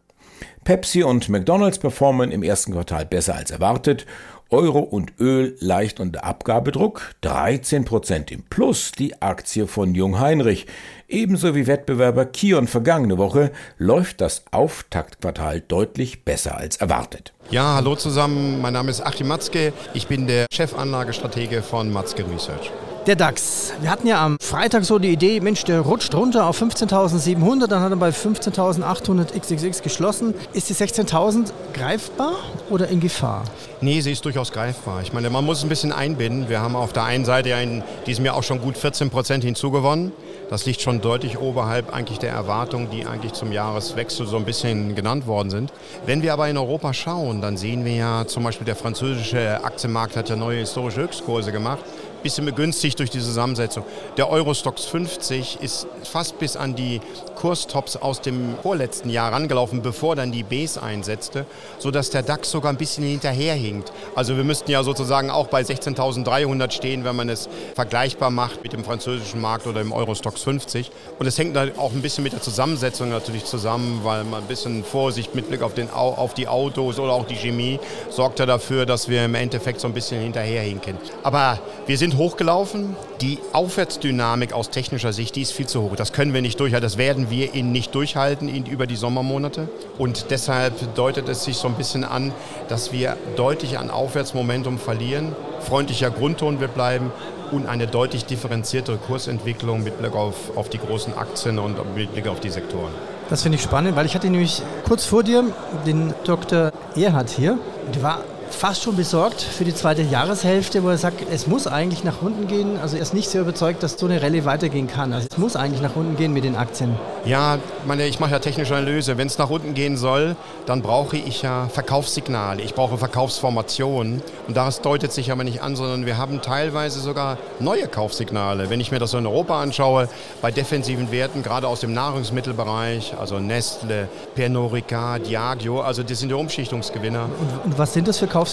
Pepsi 0.63 1.03
und 1.03 1.29
McDonald's 1.29 1.79
performen 1.79 2.31
im 2.31 2.43
ersten 2.43 2.73
Quartal 2.73 3.05
besser 3.05 3.35
als 3.35 3.51
erwartet. 3.51 4.05
Euro 4.49 4.79
und 4.79 5.13
Öl 5.19 5.55
leicht 5.59 5.99
unter 5.99 6.23
Abgabedruck, 6.23 7.15
13% 7.23 8.31
im 8.31 8.43
Plus 8.43 8.91
die 8.91 9.21
Aktie 9.21 9.67
von 9.67 9.95
Jung 9.95 10.19
Heinrich. 10.19 10.67
Ebenso 11.07 11.55
wie 11.55 11.67
Wettbewerber 11.67 12.25
Kion 12.25 12.67
vergangene 12.67 13.17
Woche 13.17 13.51
läuft 13.77 14.21
das 14.21 14.43
Auftaktquartal 14.51 15.61
deutlich 15.61 16.23
besser 16.25 16.57
als 16.57 16.77
erwartet. 16.77 17.33
Ja, 17.49 17.75
hallo 17.75 17.95
zusammen, 17.95 18.61
mein 18.61 18.73
Name 18.73 18.91
ist 18.91 19.01
Achim 19.01 19.27
Matzke, 19.27 19.73
ich 19.93 20.07
bin 20.07 20.27
der 20.27 20.45
Chefanlagestratege 20.51 21.61
von 21.61 21.91
Matzke 21.91 22.25
Research. 22.31 22.71
Der 23.07 23.15
DAX. 23.15 23.71
Wir 23.81 23.91
hatten 23.91 24.07
ja 24.07 24.25
am 24.25 24.37
Freitag 24.41 24.83
so 24.83 24.97
die 24.97 25.09
Idee, 25.09 25.39
Mensch, 25.39 25.63
der 25.63 25.81
rutscht 25.81 26.15
runter 26.15 26.47
auf 26.47 26.59
15.700, 26.59 27.67
dann 27.67 27.83
hat 27.83 27.91
er 27.91 27.97
bei 27.97 28.09
15.800 28.09 29.39
XXX 29.39 29.83
geschlossen. 29.83 30.33
Ist 30.53 30.69
die 30.69 30.73
16.000 30.73 31.51
greifbar 31.75 32.33
oder 32.71 32.87
in 32.87 32.99
Gefahr? 32.99 33.43
Nee, 33.79 34.01
sie 34.01 34.11
ist 34.11 34.25
durchaus 34.25 34.51
greifbar. 34.51 35.03
Ich 35.03 35.13
meine, 35.13 35.29
man 35.29 35.45
muss 35.45 35.61
ein 35.61 35.69
bisschen 35.69 35.91
einbinden. 35.91 36.49
Wir 36.49 36.61
haben 36.61 36.75
auf 36.75 36.93
der 36.93 37.03
einen 37.03 37.25
Seite 37.25 37.49
in 37.49 37.83
diesem 38.07 38.25
Jahr 38.25 38.35
auch 38.37 38.43
schon 38.43 38.59
gut 38.59 38.75
14 38.75 39.11
Prozent 39.11 39.43
hinzugewonnen. 39.43 40.11
Das 40.49 40.65
liegt 40.65 40.81
schon 40.81 41.01
deutlich 41.01 41.39
oberhalb 41.39 41.93
eigentlich 41.93 42.17
der 42.17 42.31
Erwartungen, 42.31 42.89
die 42.89 43.05
eigentlich 43.05 43.33
zum 43.33 43.51
Jahreswechsel 43.51 44.25
so 44.25 44.37
ein 44.37 44.45
bisschen 44.45 44.95
genannt 44.95 45.27
worden 45.27 45.49
sind. 45.51 45.73
Wenn 46.05 46.23
wir 46.23 46.33
aber 46.33 46.49
in 46.49 46.57
Europa 46.57 46.93
schauen, 46.93 47.41
dann 47.41 47.57
sehen 47.57 47.85
wir 47.85 47.95
ja 47.95 48.25
zum 48.25 48.43
Beispiel 48.43 48.65
der 48.65 48.75
französische 48.75 49.63
Aktienmarkt 49.63 50.15
hat 50.15 50.29
ja 50.29 50.35
neue 50.35 50.59
historische 50.59 51.01
Höchstkurse 51.01 51.51
gemacht 51.51 51.83
bisschen 52.25 52.45
begünstigt 52.45 52.97
durch 52.97 53.11
die 53.11 53.19
Zusammensetzung. 53.19 53.85
Der 54.17 54.31
Eurostox 54.31 54.85
50 54.85 55.59
ist 55.61 55.85
fast 56.03 56.39
bis 56.39 56.57
an 56.57 56.73
die 56.73 56.99
Kurstops 57.35 57.97
aus 57.97 58.19
dem 58.19 58.55
vorletzten 58.63 59.11
Jahr 59.11 59.31
rangelaufen, 59.31 59.83
bevor 59.83 60.15
dann 60.15 60.31
die 60.31 60.41
Bs 60.41 60.79
einsetzte, 60.79 61.45
sodass 61.77 62.09
der 62.09 62.23
DAX 62.23 62.49
sogar 62.49 62.71
ein 62.71 62.77
bisschen 62.77 63.03
hinterherhinkt. 63.03 63.91
Also 64.15 64.37
wir 64.37 64.43
müssten 64.43 64.71
ja 64.71 64.81
sozusagen 64.81 65.29
auch 65.29 65.47
bei 65.47 65.61
16.300 65.61 66.71
stehen, 66.71 67.03
wenn 67.03 67.15
man 67.15 67.29
es 67.29 67.47
vergleichbar 67.75 68.31
macht 68.31 68.63
mit 68.63 68.73
dem 68.73 68.83
französischen 68.83 69.39
Markt 69.39 69.67
oder 69.67 69.83
dem 69.83 69.91
Eurostox 69.91 70.41
50. 70.41 70.89
Und 71.19 71.27
es 71.27 71.37
hängt 71.37 71.55
auch 71.77 71.91
ein 71.91 72.01
bisschen 72.01 72.23
mit 72.23 72.33
der 72.33 72.41
Zusammensetzung 72.41 73.09
natürlich 73.09 73.45
zusammen, 73.45 73.99
weil 74.03 74.23
man 74.23 74.41
ein 74.41 74.47
bisschen 74.47 74.83
Vorsicht 74.83 75.35
mit 75.35 75.47
Blick 75.47 75.61
auf, 75.61 75.75
den, 75.75 75.91
auf 75.91 76.33
die 76.33 76.47
Autos 76.47 76.97
oder 76.97 77.13
auch 77.13 77.27
die 77.27 77.35
Chemie 77.35 77.79
sorgt 78.09 78.39
ja 78.39 78.47
dafür, 78.47 78.87
dass 78.87 79.09
wir 79.09 79.25
im 79.25 79.35
Endeffekt 79.35 79.79
so 79.79 79.87
ein 79.87 79.93
bisschen 79.93 80.19
hinterherhinken. 80.21 80.97
Aber 81.21 81.59
wir 81.85 81.99
sind 81.99 82.14
hochgelaufen. 82.17 82.95
Die 83.21 83.39
Aufwärtsdynamik 83.53 84.53
aus 84.53 84.69
technischer 84.69 85.13
Sicht, 85.13 85.35
die 85.35 85.41
ist 85.41 85.51
viel 85.51 85.67
zu 85.67 85.81
hoch. 85.81 85.95
Das 85.95 86.13
können 86.13 86.33
wir 86.33 86.41
nicht 86.41 86.59
durchhalten. 86.59 86.85
Das 86.85 86.97
werden 86.97 87.29
wir 87.29 87.53
ihn 87.53 87.71
nicht 87.71 87.93
durchhalten 87.95 88.49
ihn 88.49 88.65
über 88.65 88.87
die 88.87 88.95
Sommermonate. 88.95 89.69
Und 89.97 90.31
deshalb 90.31 90.95
deutet 90.95 91.29
es 91.29 91.43
sich 91.43 91.57
so 91.57 91.67
ein 91.67 91.75
bisschen 91.75 92.03
an, 92.03 92.33
dass 92.67 92.91
wir 92.91 93.17
deutlich 93.35 93.77
an 93.77 93.89
Aufwärtsmomentum 93.89 94.77
verlieren. 94.79 95.35
Freundlicher 95.59 96.11
Grundton 96.11 96.59
wird 96.59 96.73
bleiben 96.73 97.11
und 97.51 97.67
eine 97.67 97.87
deutlich 97.87 98.25
differenziertere 98.25 98.97
Kursentwicklung 98.97 99.83
mit 99.83 99.97
Blick 99.99 100.13
auf, 100.15 100.55
auf 100.55 100.69
die 100.69 100.79
großen 100.79 101.17
Aktien 101.17 101.59
und 101.59 101.77
mit 101.95 102.13
Blick 102.13 102.27
auf 102.27 102.39
die 102.39 102.49
Sektoren. 102.49 102.91
Das 103.29 103.41
finde 103.41 103.57
ich 103.57 103.63
spannend, 103.63 103.95
weil 103.95 104.05
ich 104.05 104.13
hatte 104.13 104.29
nämlich 104.29 104.61
kurz 104.87 105.05
vor 105.05 105.23
dir 105.23 105.43
den 105.85 106.13
Dr. 106.25 106.71
Erhard 106.95 107.29
hier. 107.29 107.57
Der 107.93 108.03
war 108.03 108.23
fast 108.55 108.83
schon 108.83 108.95
besorgt 108.95 109.41
für 109.41 109.65
die 109.65 109.75
zweite 109.75 110.01
Jahreshälfte, 110.01 110.81
wo 110.83 110.89
er 110.89 110.97
sagt, 110.97 111.21
es 111.29 111.45
muss 111.45 111.67
eigentlich 111.67 112.03
nach 112.03 112.21
unten 112.21 112.47
gehen. 112.47 112.79
Also 112.81 112.95
er 112.95 113.01
ist 113.01 113.13
nicht 113.13 113.29
sehr 113.29 113.41
überzeugt, 113.41 113.83
dass 113.83 113.99
so 113.99 114.05
eine 114.05 114.21
Rallye 114.21 114.45
weitergehen 114.45 114.87
kann. 114.87 115.13
Also 115.13 115.27
es 115.29 115.37
muss 115.37 115.55
eigentlich 115.55 115.81
nach 115.81 115.95
unten 115.95 116.15
gehen 116.15 116.33
mit 116.33 116.45
den 116.45 116.55
Aktien. 116.55 116.95
Ja, 117.25 117.59
meine, 117.85 118.07
ich 118.07 118.19
mache 118.19 118.31
ja 118.31 118.39
technische 118.39 118.75
Analyse. 118.75 119.17
Wenn 119.17 119.27
es 119.27 119.37
nach 119.37 119.49
unten 119.49 119.73
gehen 119.73 119.97
soll, 119.97 120.35
dann 120.65 120.81
brauche 120.81 121.17
ich 121.17 121.41
ja 121.41 121.67
Verkaufssignale. 121.67 122.61
Ich 122.61 122.73
brauche 122.73 122.97
Verkaufsformationen. 122.97 124.21
Und 124.47 124.57
das 124.57 124.81
deutet 124.81 125.11
sich 125.11 125.31
aber 125.31 125.43
nicht 125.43 125.61
an, 125.61 125.75
sondern 125.75 126.05
wir 126.05 126.17
haben 126.17 126.41
teilweise 126.41 127.01
sogar 127.01 127.37
neue 127.59 127.87
Kaufsignale. 127.87 128.69
Wenn 128.69 128.79
ich 128.79 128.91
mir 128.91 128.99
das 128.99 129.11
so 129.11 129.17
in 129.17 129.27
Europa 129.27 129.61
anschaue, 129.61 130.07
bei 130.41 130.51
defensiven 130.51 131.11
Werten, 131.11 131.43
gerade 131.43 131.67
aus 131.67 131.81
dem 131.81 131.93
Nahrungsmittelbereich, 131.93 133.15
also 133.19 133.39
Nestle, 133.39 134.07
Pernod 134.33 134.73
Ricard, 134.73 135.27
Diageo, 135.27 135.81
also 135.81 136.03
das 136.03 136.19
sind 136.19 136.29
die 136.29 136.35
Umschichtungsgewinner. 136.35 137.23
Und, 137.23 137.71
und 137.71 137.77
was 137.77 137.93
sind 137.93 138.07
das 138.07 138.17
für 138.19 138.27
Kaufsignale? 138.27 138.44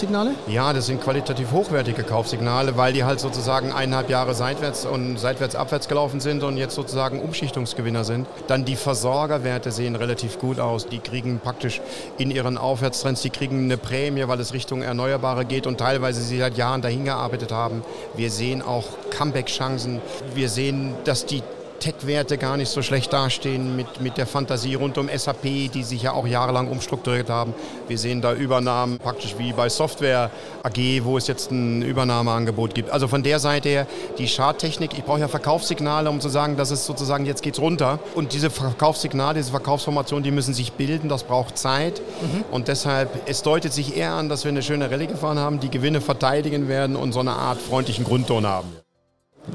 Ja, 0.47 0.73
das 0.73 0.87
sind 0.87 1.01
qualitativ 1.01 1.51
hochwertige 1.51 2.03
Kaufsignale, 2.03 2.77
weil 2.77 2.93
die 2.93 3.03
halt 3.03 3.19
sozusagen 3.19 3.71
eineinhalb 3.71 4.09
Jahre 4.09 4.33
seitwärts 4.33 4.85
und 4.85 5.17
seitwärts 5.17 5.55
abwärts 5.55 5.87
gelaufen 5.87 6.19
sind 6.19 6.43
und 6.43 6.57
jetzt 6.57 6.75
sozusagen 6.75 7.21
Umschichtungsgewinner 7.21 8.03
sind. 8.03 8.27
Dann 8.47 8.65
die 8.65 8.75
Versorgerwerte 8.75 9.71
sehen 9.71 9.95
relativ 9.95 10.39
gut 10.39 10.59
aus. 10.59 10.87
Die 10.87 10.99
kriegen 10.99 11.39
praktisch 11.39 11.81
in 12.17 12.31
ihren 12.31 12.57
Aufwärtstrends, 12.57 13.21
die 13.21 13.29
kriegen 13.29 13.65
eine 13.65 13.77
Prämie, 13.77 14.27
weil 14.27 14.39
es 14.39 14.53
Richtung 14.53 14.81
Erneuerbare 14.81 15.45
geht 15.45 15.67
und 15.67 15.77
teilweise 15.77 16.21
sie 16.21 16.39
seit 16.39 16.57
Jahren 16.57 16.81
dahin 16.81 17.05
gearbeitet 17.05 17.51
haben. 17.51 17.83
Wir 18.15 18.31
sehen 18.31 18.61
auch 18.61 18.85
Comeback-Chancen. 19.11 20.01
Wir 20.33 20.49
sehen, 20.49 20.95
dass 21.03 21.25
die 21.25 21.43
Tech-Werte 21.83 22.37
gar 22.37 22.55
nicht 22.55 22.69
so 22.69 22.81
schlecht 22.81 23.11
dastehen 23.11 23.75
mit, 23.75 23.99
mit 23.99 24.17
der 24.17 24.25
Fantasie 24.25 24.75
rund 24.75 24.97
um 24.97 25.09
SAP, 25.13 25.41
die 25.43 25.83
sich 25.83 26.03
ja 26.03 26.13
auch 26.13 26.25
jahrelang 26.25 26.69
umstrukturiert 26.69 27.29
haben. 27.29 27.53
Wir 27.89 27.97
sehen 27.97 28.21
da 28.21 28.33
Übernahmen 28.33 28.99
praktisch 28.99 29.35
wie 29.37 29.51
bei 29.51 29.67
Software 29.67 30.31
AG, 30.63 31.03
wo 31.03 31.17
es 31.17 31.27
jetzt 31.27 31.51
ein 31.51 31.81
Übernahmeangebot 31.81 32.73
gibt. 32.73 32.89
Also 32.89 33.09
von 33.09 33.21
der 33.21 33.39
Seite 33.39 33.67
her, 33.67 33.87
die 34.17 34.27
Charttechnik, 34.27 34.93
ich 34.97 35.03
brauche 35.03 35.19
ja 35.19 35.27
Verkaufssignale, 35.27 36.09
um 36.09 36.21
zu 36.21 36.29
sagen, 36.29 36.55
dass 36.55 36.71
es 36.71 36.85
sozusagen 36.85 37.25
jetzt 37.25 37.43
geht's 37.43 37.59
runter. 37.59 37.99
Und 38.15 38.31
diese 38.31 38.49
Verkaufssignale, 38.49 39.39
diese 39.39 39.51
Verkaufsformationen, 39.51 40.23
die 40.23 40.31
müssen 40.31 40.53
sich 40.53 40.71
bilden, 40.71 41.09
das 41.09 41.23
braucht 41.23 41.57
Zeit. 41.57 42.01
Mhm. 42.21 42.45
Und 42.49 42.69
deshalb, 42.69 43.09
es 43.25 43.41
deutet 43.41 43.73
sich 43.73 43.97
eher 43.97 44.13
an, 44.13 44.29
dass 44.29 44.45
wir 44.45 44.51
eine 44.51 44.63
schöne 44.63 44.89
Rallye 44.89 45.07
gefahren 45.07 45.37
haben, 45.37 45.59
die 45.59 45.69
Gewinne 45.69 45.99
verteidigen 45.99 46.69
werden 46.69 46.95
und 46.95 47.11
so 47.11 47.19
eine 47.19 47.33
Art 47.33 47.59
freundlichen 47.59 48.05
Grundton 48.05 48.47
haben. 48.47 48.82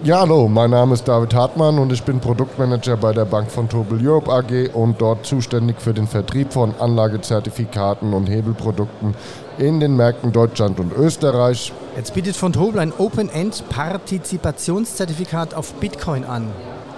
Ja, 0.04 0.20
hallo, 0.20 0.48
mein 0.48 0.70
Name 0.70 0.92
ist 0.92 1.08
David 1.08 1.32
Hartmann 1.32 1.78
und 1.78 1.90
ich 1.92 2.02
bin 2.02 2.20
Produktmanager 2.20 2.98
bei 2.98 3.14
der 3.14 3.24
Bank 3.24 3.50
von 3.50 3.70
Tobel 3.70 4.06
Europe 4.06 4.30
AG 4.30 4.68
und 4.74 5.00
dort 5.00 5.24
zuständig 5.24 5.80
für 5.80 5.94
den 5.94 6.06
Vertrieb 6.06 6.52
von 6.52 6.74
Anlagezertifikaten 6.78 8.12
und 8.12 8.28
Hebelprodukten 8.28 9.14
in 9.56 9.80
den 9.80 9.96
Märkten 9.96 10.30
Deutschland 10.30 10.78
und 10.78 10.92
Österreich. 10.92 11.72
Jetzt 11.96 12.12
bietet 12.12 12.36
von 12.36 12.52
Tobel 12.52 12.80
ein 12.80 12.92
Open-End-Partizipationszertifikat 12.96 15.54
auf 15.54 15.72
Bitcoin 15.74 16.24
an. 16.24 16.50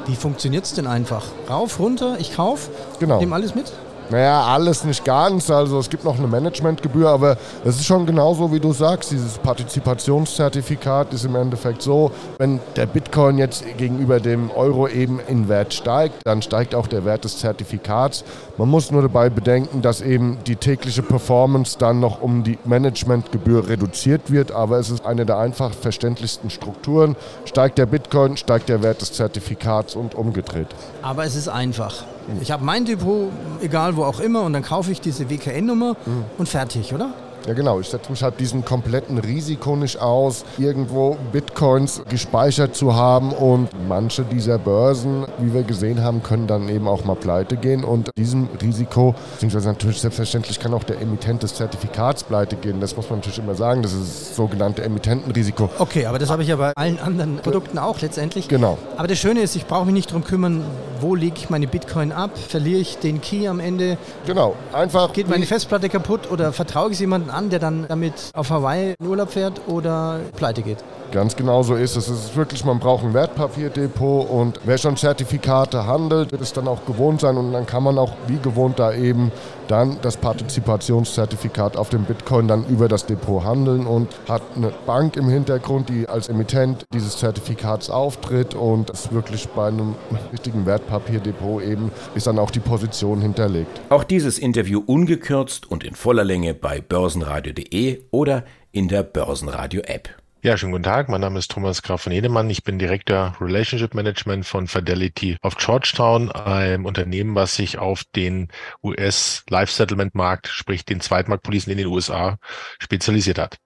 Wie 0.06 0.16
funktioniert 0.16 0.64
es 0.64 0.74
denn 0.74 0.88
einfach? 0.88 1.26
Rauf, 1.48 1.78
runter, 1.78 2.16
ich 2.18 2.34
kaufe, 2.34 2.70
genau. 2.98 3.20
nehme 3.20 3.36
alles 3.36 3.54
mit? 3.54 3.72
Naja, 4.10 4.42
alles 4.42 4.84
nicht 4.84 5.04
ganz. 5.04 5.50
Also 5.50 5.78
es 5.78 5.88
gibt 5.88 6.04
noch 6.04 6.18
eine 6.18 6.26
Managementgebühr, 6.26 7.08
aber 7.08 7.36
es 7.64 7.76
ist 7.76 7.86
schon 7.86 8.06
genauso, 8.06 8.52
wie 8.52 8.58
du 8.58 8.72
sagst. 8.72 9.12
Dieses 9.12 9.38
Partizipationszertifikat 9.38 11.12
ist 11.14 11.24
im 11.24 11.36
Endeffekt 11.36 11.82
so, 11.82 12.10
wenn 12.38 12.58
der 12.74 12.86
Bitcoin 12.86 13.38
jetzt 13.38 13.64
gegenüber 13.78 14.18
dem 14.18 14.50
Euro 14.50 14.88
eben 14.88 15.20
in 15.28 15.48
Wert 15.48 15.74
steigt, 15.74 16.14
dann 16.24 16.42
steigt 16.42 16.74
auch 16.74 16.88
der 16.88 17.04
Wert 17.04 17.24
des 17.24 17.38
Zertifikats. 17.38 18.24
Man 18.56 18.68
muss 18.68 18.90
nur 18.90 19.02
dabei 19.02 19.30
bedenken, 19.30 19.80
dass 19.80 20.00
eben 20.00 20.38
die 20.44 20.56
tägliche 20.56 21.02
Performance 21.02 21.78
dann 21.78 22.00
noch 22.00 22.20
um 22.20 22.42
die 22.42 22.58
Managementgebühr 22.64 23.68
reduziert 23.68 24.32
wird, 24.32 24.50
aber 24.50 24.78
es 24.78 24.90
ist 24.90 25.06
eine 25.06 25.24
der 25.24 25.38
einfach 25.38 25.72
verständlichsten 25.72 26.50
Strukturen. 26.50 27.14
Steigt 27.44 27.78
der 27.78 27.86
Bitcoin, 27.86 28.36
steigt 28.36 28.68
der 28.68 28.82
Wert 28.82 29.02
des 29.02 29.12
Zertifikats 29.12 29.94
und 29.94 30.16
umgedreht. 30.16 30.68
Aber 31.02 31.24
es 31.24 31.36
ist 31.36 31.48
einfach. 31.48 32.04
Ich 32.40 32.50
habe 32.50 32.64
mein 32.64 32.84
Depot, 32.84 33.30
egal 33.60 33.96
wo 33.96 34.04
auch 34.04 34.20
immer, 34.20 34.42
und 34.42 34.52
dann 34.52 34.62
kaufe 34.62 34.92
ich 34.92 35.00
diese 35.00 35.28
WKN-Nummer 35.30 35.96
mhm. 36.06 36.24
und 36.38 36.48
fertig, 36.48 36.94
oder? 36.94 37.12
Ja 37.46 37.54
genau, 37.54 37.80
ich 37.80 37.88
setze 37.88 38.10
mich 38.10 38.22
halt 38.22 38.38
diesem 38.38 38.64
kompletten 38.64 39.18
Risiko 39.18 39.74
nicht 39.74 40.00
aus, 40.00 40.44
irgendwo 40.58 41.16
Bitcoins 41.32 42.02
gespeichert 42.08 42.76
zu 42.76 42.94
haben 42.94 43.32
und 43.32 43.68
manche 43.88 44.24
dieser 44.24 44.58
Börsen, 44.58 45.26
wie 45.38 45.54
wir 45.54 45.62
gesehen 45.62 46.02
haben, 46.02 46.22
können 46.22 46.46
dann 46.46 46.68
eben 46.68 46.86
auch 46.86 47.04
mal 47.04 47.16
pleite 47.16 47.56
gehen 47.56 47.82
und 47.82 48.10
diesem 48.16 48.48
Risiko, 48.60 49.14
beziehungsweise 49.32 49.68
natürlich 49.68 50.00
selbstverständlich 50.00 50.60
kann 50.60 50.74
auch 50.74 50.84
der 50.84 51.00
Emittent 51.00 51.42
des 51.42 51.54
Zertifikats 51.54 52.24
pleite 52.24 52.56
gehen, 52.56 52.80
das 52.80 52.94
muss 52.96 53.08
man 53.08 53.20
natürlich 53.20 53.38
immer 53.38 53.54
sagen, 53.54 53.82
das 53.82 53.94
ist 53.94 54.28
das 54.28 54.36
sogenannte 54.36 54.82
Emittentenrisiko. 54.82 55.70
Okay, 55.78 56.06
aber 56.06 56.18
das 56.18 56.30
habe 56.30 56.42
ich 56.42 56.48
ja 56.48 56.56
bei 56.56 56.72
allen 56.76 56.98
anderen 56.98 57.36
Produkten 57.38 57.78
auch 57.78 58.00
letztendlich. 58.00 58.48
Genau. 58.48 58.76
Aber 58.98 59.08
das 59.08 59.18
Schöne 59.18 59.40
ist, 59.40 59.56
ich 59.56 59.66
brauche 59.66 59.86
mich 59.86 59.94
nicht 59.94 60.10
darum 60.10 60.24
kümmern, 60.24 60.62
wo 61.00 61.14
lege 61.14 61.36
ich 61.38 61.48
meine 61.48 61.66
Bitcoin 61.66 62.12
ab, 62.12 62.36
verliere 62.36 62.80
ich 62.80 62.98
den 62.98 63.22
Key 63.22 63.48
am 63.48 63.60
Ende. 63.60 63.96
Genau, 64.26 64.54
einfach. 64.72 65.12
Geht 65.14 65.28
meine 65.28 65.46
Festplatte 65.46 65.88
kaputt 65.88 66.30
oder 66.30 66.52
vertraue 66.52 66.88
ich 66.88 66.94
es 66.94 67.00
jemandem 67.00 67.29
an, 67.30 67.50
der 67.50 67.58
dann 67.58 67.86
damit 67.88 68.14
auf 68.34 68.50
Hawaii 68.50 68.94
in 68.98 69.06
Urlaub 69.06 69.30
fährt 69.30 69.60
oder 69.68 70.20
pleite 70.36 70.62
geht? 70.62 70.78
Ganz 71.12 71.34
genau 71.34 71.62
so 71.62 71.74
ist 71.74 71.96
es. 71.96 72.08
Es 72.08 72.26
ist 72.26 72.36
wirklich, 72.36 72.64
man 72.64 72.78
braucht 72.78 73.04
ein 73.04 73.14
Wertpapierdepot 73.14 74.30
und 74.30 74.60
wer 74.64 74.78
schon 74.78 74.96
Zertifikate 74.96 75.86
handelt, 75.86 76.30
wird 76.30 76.40
es 76.40 76.52
dann 76.52 76.68
auch 76.68 76.86
gewohnt 76.86 77.20
sein 77.20 77.36
und 77.36 77.52
dann 77.52 77.66
kann 77.66 77.82
man 77.82 77.98
auch 77.98 78.12
wie 78.28 78.38
gewohnt 78.38 78.78
da 78.78 78.92
eben 78.92 79.32
dann 79.66 79.98
das 80.02 80.16
Partizipationszertifikat 80.16 81.76
auf 81.76 81.88
dem 81.88 82.04
Bitcoin 82.04 82.46
dann 82.46 82.64
über 82.66 82.88
das 82.88 83.06
Depot 83.06 83.44
handeln 83.44 83.86
und 83.86 84.08
hat 84.28 84.42
eine 84.54 84.72
Bank 84.86 85.16
im 85.16 85.28
Hintergrund, 85.28 85.88
die 85.88 86.08
als 86.08 86.28
Emittent 86.28 86.86
dieses 86.94 87.18
Zertifikats 87.18 87.90
auftritt 87.90 88.54
und 88.54 88.90
es 88.90 89.12
wirklich 89.12 89.48
bei 89.48 89.66
einem 89.68 89.96
richtigen 90.32 90.66
Wertpapierdepot 90.66 91.62
eben 91.62 91.90
ist 92.14 92.26
dann 92.26 92.38
auch 92.38 92.50
die 92.50 92.60
Position 92.60 93.20
hinterlegt. 93.20 93.80
Auch 93.88 94.04
dieses 94.04 94.38
Interview 94.38 94.82
ungekürzt 94.84 95.70
und 95.70 95.82
in 95.82 95.94
voller 95.94 96.24
Länge 96.24 96.54
bei 96.54 96.80
börsenradio.de 96.80 98.04
oder 98.10 98.44
in 98.72 98.88
der 98.88 99.02
Börsenradio-App. 99.02 100.20
Ja, 100.42 100.56
schönen 100.56 100.72
guten 100.72 100.84
Tag. 100.84 101.10
Mein 101.10 101.20
Name 101.20 101.38
ist 101.38 101.50
Thomas 101.50 101.82
Graf 101.82 102.00
von 102.00 102.12
Edemann. 102.12 102.48
Ich 102.48 102.64
bin 102.64 102.78
Direktor 102.78 103.36
Relationship 103.42 103.92
Management 103.92 104.46
von 104.46 104.68
Fidelity 104.68 105.36
of 105.42 105.58
Georgetown, 105.58 106.32
einem 106.32 106.86
Unternehmen, 106.86 107.34
was 107.34 107.56
sich 107.56 107.76
auf 107.76 108.04
den 108.16 108.48
US 108.82 109.44
Life 109.50 109.70
Settlement 109.70 110.14
Markt, 110.14 110.48
sprich 110.48 110.86
den 110.86 111.02
Zweitmarktpolicen 111.02 111.70
in 111.72 111.76
den 111.76 111.88
USA, 111.88 112.38
spezialisiert 112.78 113.38
hat. 113.38 113.58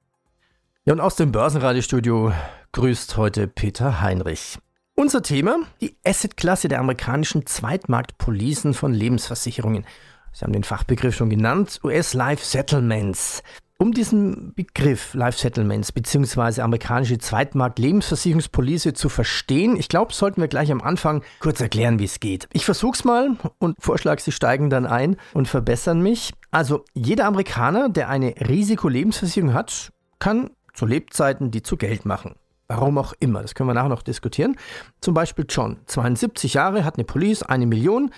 Ja, 0.84 0.94
und 0.94 1.00
aus 1.00 1.14
dem 1.14 1.30
Börsenradiostudio 1.30 2.32
grüßt 2.72 3.16
heute 3.18 3.46
Peter 3.46 4.00
Heinrich. 4.00 4.58
Unser 4.96 5.22
Thema, 5.22 5.58
die 5.80 5.94
Assetklasse 6.04 6.66
der 6.66 6.80
amerikanischen 6.80 7.46
Zweitmarktpolicen 7.46 8.74
von 8.74 8.92
Lebensversicherungen. 8.92 9.86
Sie 10.32 10.44
haben 10.44 10.52
den 10.52 10.64
Fachbegriff 10.64 11.14
schon 11.14 11.30
genannt, 11.30 11.78
US 11.84 12.14
Life 12.14 12.44
Settlements. 12.44 13.44
Um 13.84 13.92
diesen 13.92 14.54
Begriff 14.54 15.12
Life 15.12 15.38
Settlements 15.38 15.92
bzw. 15.92 16.62
amerikanische 16.62 17.18
Zweitmarkt-Lebensversicherungspolice 17.18 18.94
zu 18.94 19.10
verstehen, 19.10 19.76
ich 19.76 19.90
glaube, 19.90 20.14
sollten 20.14 20.40
wir 20.40 20.48
gleich 20.48 20.72
am 20.72 20.80
Anfang 20.80 21.22
kurz 21.38 21.60
erklären, 21.60 21.98
wie 21.98 22.04
es 22.04 22.18
geht. 22.18 22.48
Ich 22.54 22.64
versuche 22.64 22.94
es 22.94 23.04
mal 23.04 23.36
und 23.58 23.76
vorschlage, 23.78 24.22
Sie 24.22 24.32
steigen 24.32 24.70
dann 24.70 24.86
ein 24.86 25.18
und 25.34 25.48
verbessern 25.48 26.00
mich. 26.00 26.32
Also, 26.50 26.86
jeder 26.94 27.26
Amerikaner, 27.26 27.90
der 27.90 28.08
eine 28.08 28.34
Risikolebensversicherung 28.48 29.52
hat, 29.52 29.92
kann 30.18 30.48
zu 30.72 30.86
Lebzeiten 30.86 31.50
die 31.50 31.62
zu 31.62 31.76
Geld 31.76 32.06
machen. 32.06 32.36
Warum 32.68 32.96
auch 32.96 33.12
immer, 33.20 33.42
das 33.42 33.54
können 33.54 33.68
wir 33.68 33.74
nachher 33.74 33.90
noch 33.90 34.00
diskutieren. 34.00 34.56
Zum 35.02 35.12
Beispiel 35.12 35.44
John, 35.46 35.76
72 35.84 36.54
Jahre, 36.54 36.86
hat 36.86 36.96
eine 36.96 37.04
Police, 37.04 37.42
eine 37.42 37.66
Million, 37.66 38.12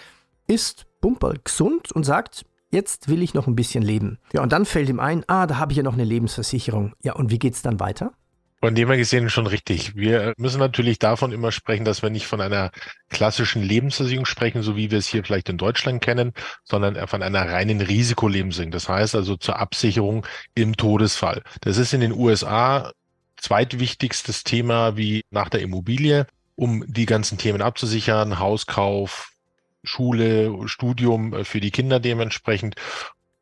ist 0.47 0.87
bumper 1.01 1.35
gesund 1.43 1.91
und 1.91 2.05
sagt, 2.05 2.45
jetzt 2.77 3.09
will 3.09 3.23
ich 3.23 3.33
noch 3.33 3.47
ein 3.47 3.57
bisschen 3.57 3.83
leben. 3.83 4.19
Ja, 4.33 4.43
und 4.43 4.53
dann 4.53 4.67
fällt 4.67 4.89
ihm 4.91 5.01
ein, 5.01 5.25
ah, 5.29 5.47
da 5.47 5.57
habe 5.57 5.73
ich 5.73 5.79
ja 5.79 5.83
noch 5.83 5.95
eine 5.95 6.05
Lebensversicherung. 6.05 6.93
Ja, 7.03 7.15
und 7.15 7.31
wie 7.31 7.39
geht's 7.39 7.63
dann 7.63 7.81
weiter? 7.81 8.13
Von 8.61 8.75
dem 8.75 8.89
her 8.89 8.97
gesehen 8.97 9.31
schon 9.31 9.47
richtig. 9.47 9.97
Wir 9.97 10.35
müssen 10.37 10.59
natürlich 10.59 10.99
davon 10.99 11.33
immer 11.33 11.53
sprechen, 11.53 11.85
dass 11.85 12.03
wir 12.03 12.11
nicht 12.11 12.27
von 12.27 12.41
einer 12.41 12.71
klassischen 13.11 13.63
Lebensversicherung 13.63 14.27
sprechen, 14.27 14.63
so 14.63 14.77
wie 14.77 14.91
wir 14.91 14.99
es 14.99 15.07
hier 15.07 15.25
vielleicht 15.25 15.49
in 15.49 15.59
Deutschland 15.59 16.03
kennen, 16.03 16.33
sondern 16.65 17.07
von 17.07 17.23
einer 17.23 17.49
reinen 17.49 17.81
Risikolebensversicherung. 17.81 18.73
Das 18.73 18.89
heißt 18.89 19.15
also 19.15 19.37
zur 19.37 19.59
Absicherung 19.59 20.27
im 20.55 20.77
Todesfall. 20.77 21.43
Das 21.63 21.79
ist 21.79 21.93
in 21.95 22.01
den 22.01 22.13
USA 22.13 22.93
zweitwichtigstes 23.37 24.45
Thema 24.45 24.97
wie 24.97 25.23
nach 25.31 25.49
der 25.49 25.61
Immobilie, 25.61 26.27
um 26.57 26.85
die 26.87 27.07
ganzen 27.07 27.39
Themen 27.39 27.63
abzusichern, 27.63 28.39
Hauskauf, 28.39 29.36
Schule, 29.87 30.69
Studium 30.69 31.33
äh, 31.33 31.45
für 31.45 31.61
die 31.61 31.71
Kinder 31.71 32.01
dementsprechend. 32.01 32.75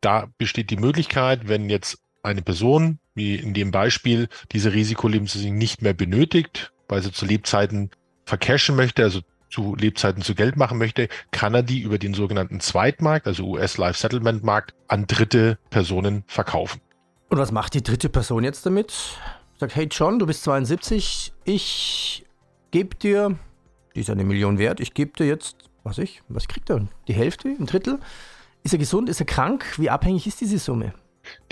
Da 0.01 0.29
besteht 0.39 0.71
die 0.71 0.77
Möglichkeit, 0.77 1.49
wenn 1.49 1.71
jetzt 1.71 1.99
eine 2.23 2.43
Person, 2.43 2.99
wie 3.15 3.37
in 3.37 3.55
dem 3.55 3.71
Beispiel, 3.71 4.29
diese 4.53 4.73
Risikolebensversicherung 4.73 5.59
nicht 5.59 5.83
mehr 5.83 5.95
benötigt, 5.95 6.73
weil 6.89 7.03
sie 7.03 7.13
zu 7.13 7.27
Lebzeiten 7.27 7.91
vercashen 8.25 8.77
möchte, 8.77 9.03
also 9.03 9.21
zu 9.51 9.77
Lebzeiten 9.77 10.23
zu 10.23 10.35
Geld 10.35 10.57
machen 10.57 10.79
möchte, 10.79 11.09
kann 11.31 11.55
er 11.55 11.63
die 11.63 11.81
über 11.81 11.99
den 11.99 12.13
sogenannten 12.13 12.61
Zweitmarkt, 12.61 13.27
also 13.27 13.45
US 13.45 13.79
Life 13.79 13.99
Settlement 13.99 14.43
Markt, 14.43 14.75
an 14.89 15.07
dritte 15.07 15.59
Personen 15.71 16.25
verkaufen. 16.27 16.81
Und 17.29 17.39
was 17.39 17.53
macht 17.53 17.75
die 17.75 17.83
dritte 17.83 18.09
Person 18.09 18.43
jetzt 18.43 18.67
damit? 18.67 18.93
Sagt, 19.59 19.77
hey 19.77 19.89
John, 19.91 20.19
du 20.19 20.27
bist 20.27 20.43
72, 20.45 21.33
ich 21.45 22.25
gebe 22.73 22.97
dir, 22.97 23.39
die 23.95 24.01
ist 24.01 24.11
eine 24.11 24.25
Million 24.25 24.59
wert, 24.59 24.81
ich 24.81 24.95
gebe 24.95 25.13
dir 25.13 25.27
jetzt, 25.27 25.71
was 25.85 25.99
ich, 25.99 26.23
was 26.29 26.49
kriegt 26.49 26.71
er? 26.71 26.87
Die 27.09 27.15
Hälfte, 27.15 27.49
ein 27.49 27.67
Drittel? 27.67 27.99
Ist 28.63 28.73
er 28.73 28.79
gesund, 28.79 29.09
ist 29.09 29.21
er 29.21 29.27
krank? 29.27 29.65
Wie 29.77 29.91
abhängig 29.91 30.27
ist 30.27 30.41
diese 30.41 30.59
Summe? 30.59 30.95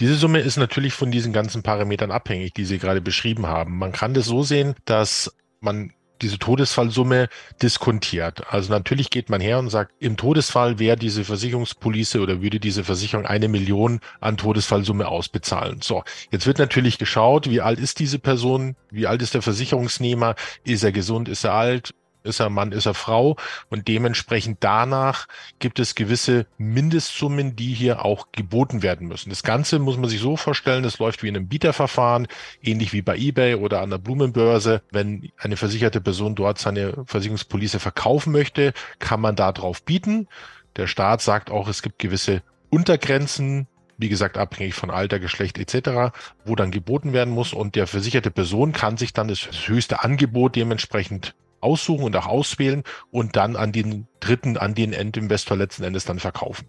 Diese 0.00 0.14
Summe 0.14 0.40
ist 0.40 0.56
natürlich 0.56 0.94
von 0.94 1.10
diesen 1.10 1.32
ganzen 1.32 1.62
Parametern 1.62 2.10
abhängig, 2.10 2.54
die 2.54 2.64
Sie 2.64 2.78
gerade 2.78 3.00
beschrieben 3.00 3.46
haben. 3.46 3.78
Man 3.78 3.92
kann 3.92 4.14
das 4.14 4.26
so 4.26 4.42
sehen, 4.42 4.74
dass 4.84 5.34
man 5.60 5.92
diese 6.22 6.38
Todesfallsumme 6.38 7.28
diskontiert. 7.60 8.52
Also 8.52 8.72
natürlich 8.72 9.10
geht 9.10 9.28
man 9.28 9.40
her 9.40 9.58
und 9.58 9.70
sagt, 9.70 9.92
im 9.98 10.16
Todesfall 10.16 10.78
wäre 10.78 10.96
diese 10.96 11.24
Versicherungspolice 11.24 12.20
oder 12.20 12.40
würde 12.42 12.60
diese 12.60 12.84
Versicherung 12.84 13.26
eine 13.26 13.48
Million 13.48 14.00
an 14.20 14.36
Todesfallsumme 14.36 15.08
ausbezahlen. 15.08 15.80
So, 15.82 16.04
jetzt 16.30 16.46
wird 16.46 16.58
natürlich 16.58 16.98
geschaut, 16.98 17.50
wie 17.50 17.60
alt 17.60 17.80
ist 17.80 17.98
diese 17.98 18.18
Person, 18.18 18.76
wie 18.90 19.06
alt 19.06 19.20
ist 19.20 19.34
der 19.34 19.42
Versicherungsnehmer, 19.42 20.36
ist 20.64 20.84
er 20.84 20.92
gesund, 20.92 21.28
ist 21.28 21.44
er 21.44 21.54
alt, 21.54 21.92
ist 22.24 22.40
er 22.40 22.50
Mann, 22.50 22.72
ist 22.72 22.86
er 22.86 22.94
Frau 22.94 23.36
und 23.70 23.88
dementsprechend 23.88 24.58
danach 24.60 25.26
gibt 25.58 25.78
es 25.78 25.94
gewisse 25.94 26.46
Mindestsummen, 26.58 27.56
die 27.56 27.74
hier 27.74 28.04
auch 28.04 28.28
geboten 28.32 28.82
werden 28.82 29.08
müssen. 29.08 29.30
Das 29.30 29.42
Ganze 29.42 29.78
muss 29.78 29.96
man 29.96 30.08
sich 30.08 30.20
so 30.20 30.36
vorstellen, 30.36 30.84
es 30.84 30.98
läuft 30.98 31.22
wie 31.22 31.28
in 31.28 31.36
einem 31.36 31.48
Bieterverfahren, 31.48 32.28
ähnlich 32.62 32.92
wie 32.92 33.02
bei 33.02 33.16
eBay 33.16 33.56
oder 33.56 33.80
an 33.80 33.90
der 33.90 33.98
Blumenbörse. 33.98 34.82
Wenn 34.90 35.30
eine 35.38 35.56
versicherte 35.56 36.00
Person 36.00 36.34
dort 36.34 36.58
seine 36.58 37.04
Versicherungspolice 37.06 37.80
verkaufen 37.80 38.32
möchte, 38.32 38.72
kann 38.98 39.20
man 39.20 39.36
da 39.36 39.52
drauf 39.52 39.82
bieten. 39.82 40.28
Der 40.76 40.86
Staat 40.86 41.20
sagt 41.20 41.50
auch, 41.50 41.68
es 41.68 41.82
gibt 41.82 41.98
gewisse 41.98 42.42
Untergrenzen, 42.70 43.66
wie 43.98 44.08
gesagt, 44.08 44.38
abhängig 44.38 44.74
von 44.74 44.90
Alter, 44.90 45.18
Geschlecht 45.18 45.58
etc., 45.58 46.14
wo 46.44 46.56
dann 46.56 46.70
geboten 46.70 47.12
werden 47.12 47.32
muss. 47.32 47.52
Und 47.52 47.76
der 47.76 47.86
versicherte 47.86 48.30
Person 48.30 48.72
kann 48.72 48.96
sich 48.96 49.12
dann 49.12 49.28
das 49.28 49.48
höchste 49.66 50.02
Angebot 50.02 50.56
dementsprechend 50.56 51.34
aussuchen 51.62 52.04
und 52.04 52.16
auch 52.16 52.26
auswählen 52.26 52.82
und 53.10 53.36
dann 53.36 53.56
an 53.56 53.72
den 53.72 54.06
dritten, 54.20 54.56
an 54.56 54.74
den 54.74 54.92
Endinvestor 54.92 55.56
letzten 55.56 55.84
Endes 55.84 56.04
dann 56.04 56.18
verkaufen. 56.18 56.68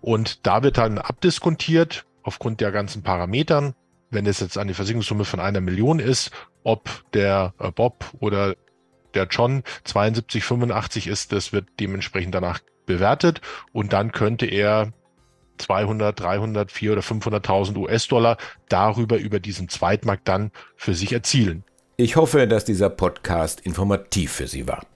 Und 0.00 0.46
da 0.46 0.62
wird 0.62 0.78
dann 0.78 0.98
abdiskontiert 0.98 2.06
aufgrund 2.22 2.60
der 2.60 2.72
ganzen 2.72 3.02
Parametern, 3.02 3.74
wenn 4.10 4.26
es 4.26 4.40
jetzt 4.40 4.58
eine 4.58 4.74
Versicherungssumme 4.74 5.24
von 5.24 5.40
einer 5.40 5.60
Million 5.60 5.98
ist, 5.98 6.30
ob 6.64 6.88
der 7.12 7.54
äh, 7.58 7.70
Bob 7.70 8.04
oder 8.18 8.54
der 9.14 9.26
John 9.30 9.62
72, 9.84 10.44
85 10.44 11.06
ist, 11.06 11.32
das 11.32 11.52
wird 11.52 11.66
dementsprechend 11.80 12.34
danach 12.34 12.60
bewertet 12.86 13.40
und 13.72 13.92
dann 13.92 14.12
könnte 14.12 14.46
er 14.46 14.92
200, 15.58 16.18
300, 16.18 16.72
400 16.72 17.10
oder 17.10 17.38
500.000 17.38 17.76
US-Dollar 17.76 18.36
darüber 18.68 19.18
über 19.18 19.40
diesen 19.40 19.68
Zweitmarkt 19.68 20.26
dann 20.26 20.50
für 20.76 20.94
sich 20.94 21.12
erzielen. 21.12 21.64
Ich 22.00 22.16
hoffe, 22.16 22.48
dass 22.48 22.64
dieser 22.64 22.88
Podcast 22.88 23.60
informativ 23.60 24.32
für 24.32 24.46
Sie 24.46 24.66
war. 24.66 24.86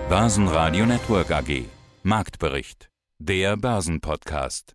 Börsenradio 0.09 0.87
Network 0.87 1.31
AG 1.31 1.66
Marktbericht. 2.03 2.90
Der 3.20 3.57
Börsenpodcast. 3.57 4.75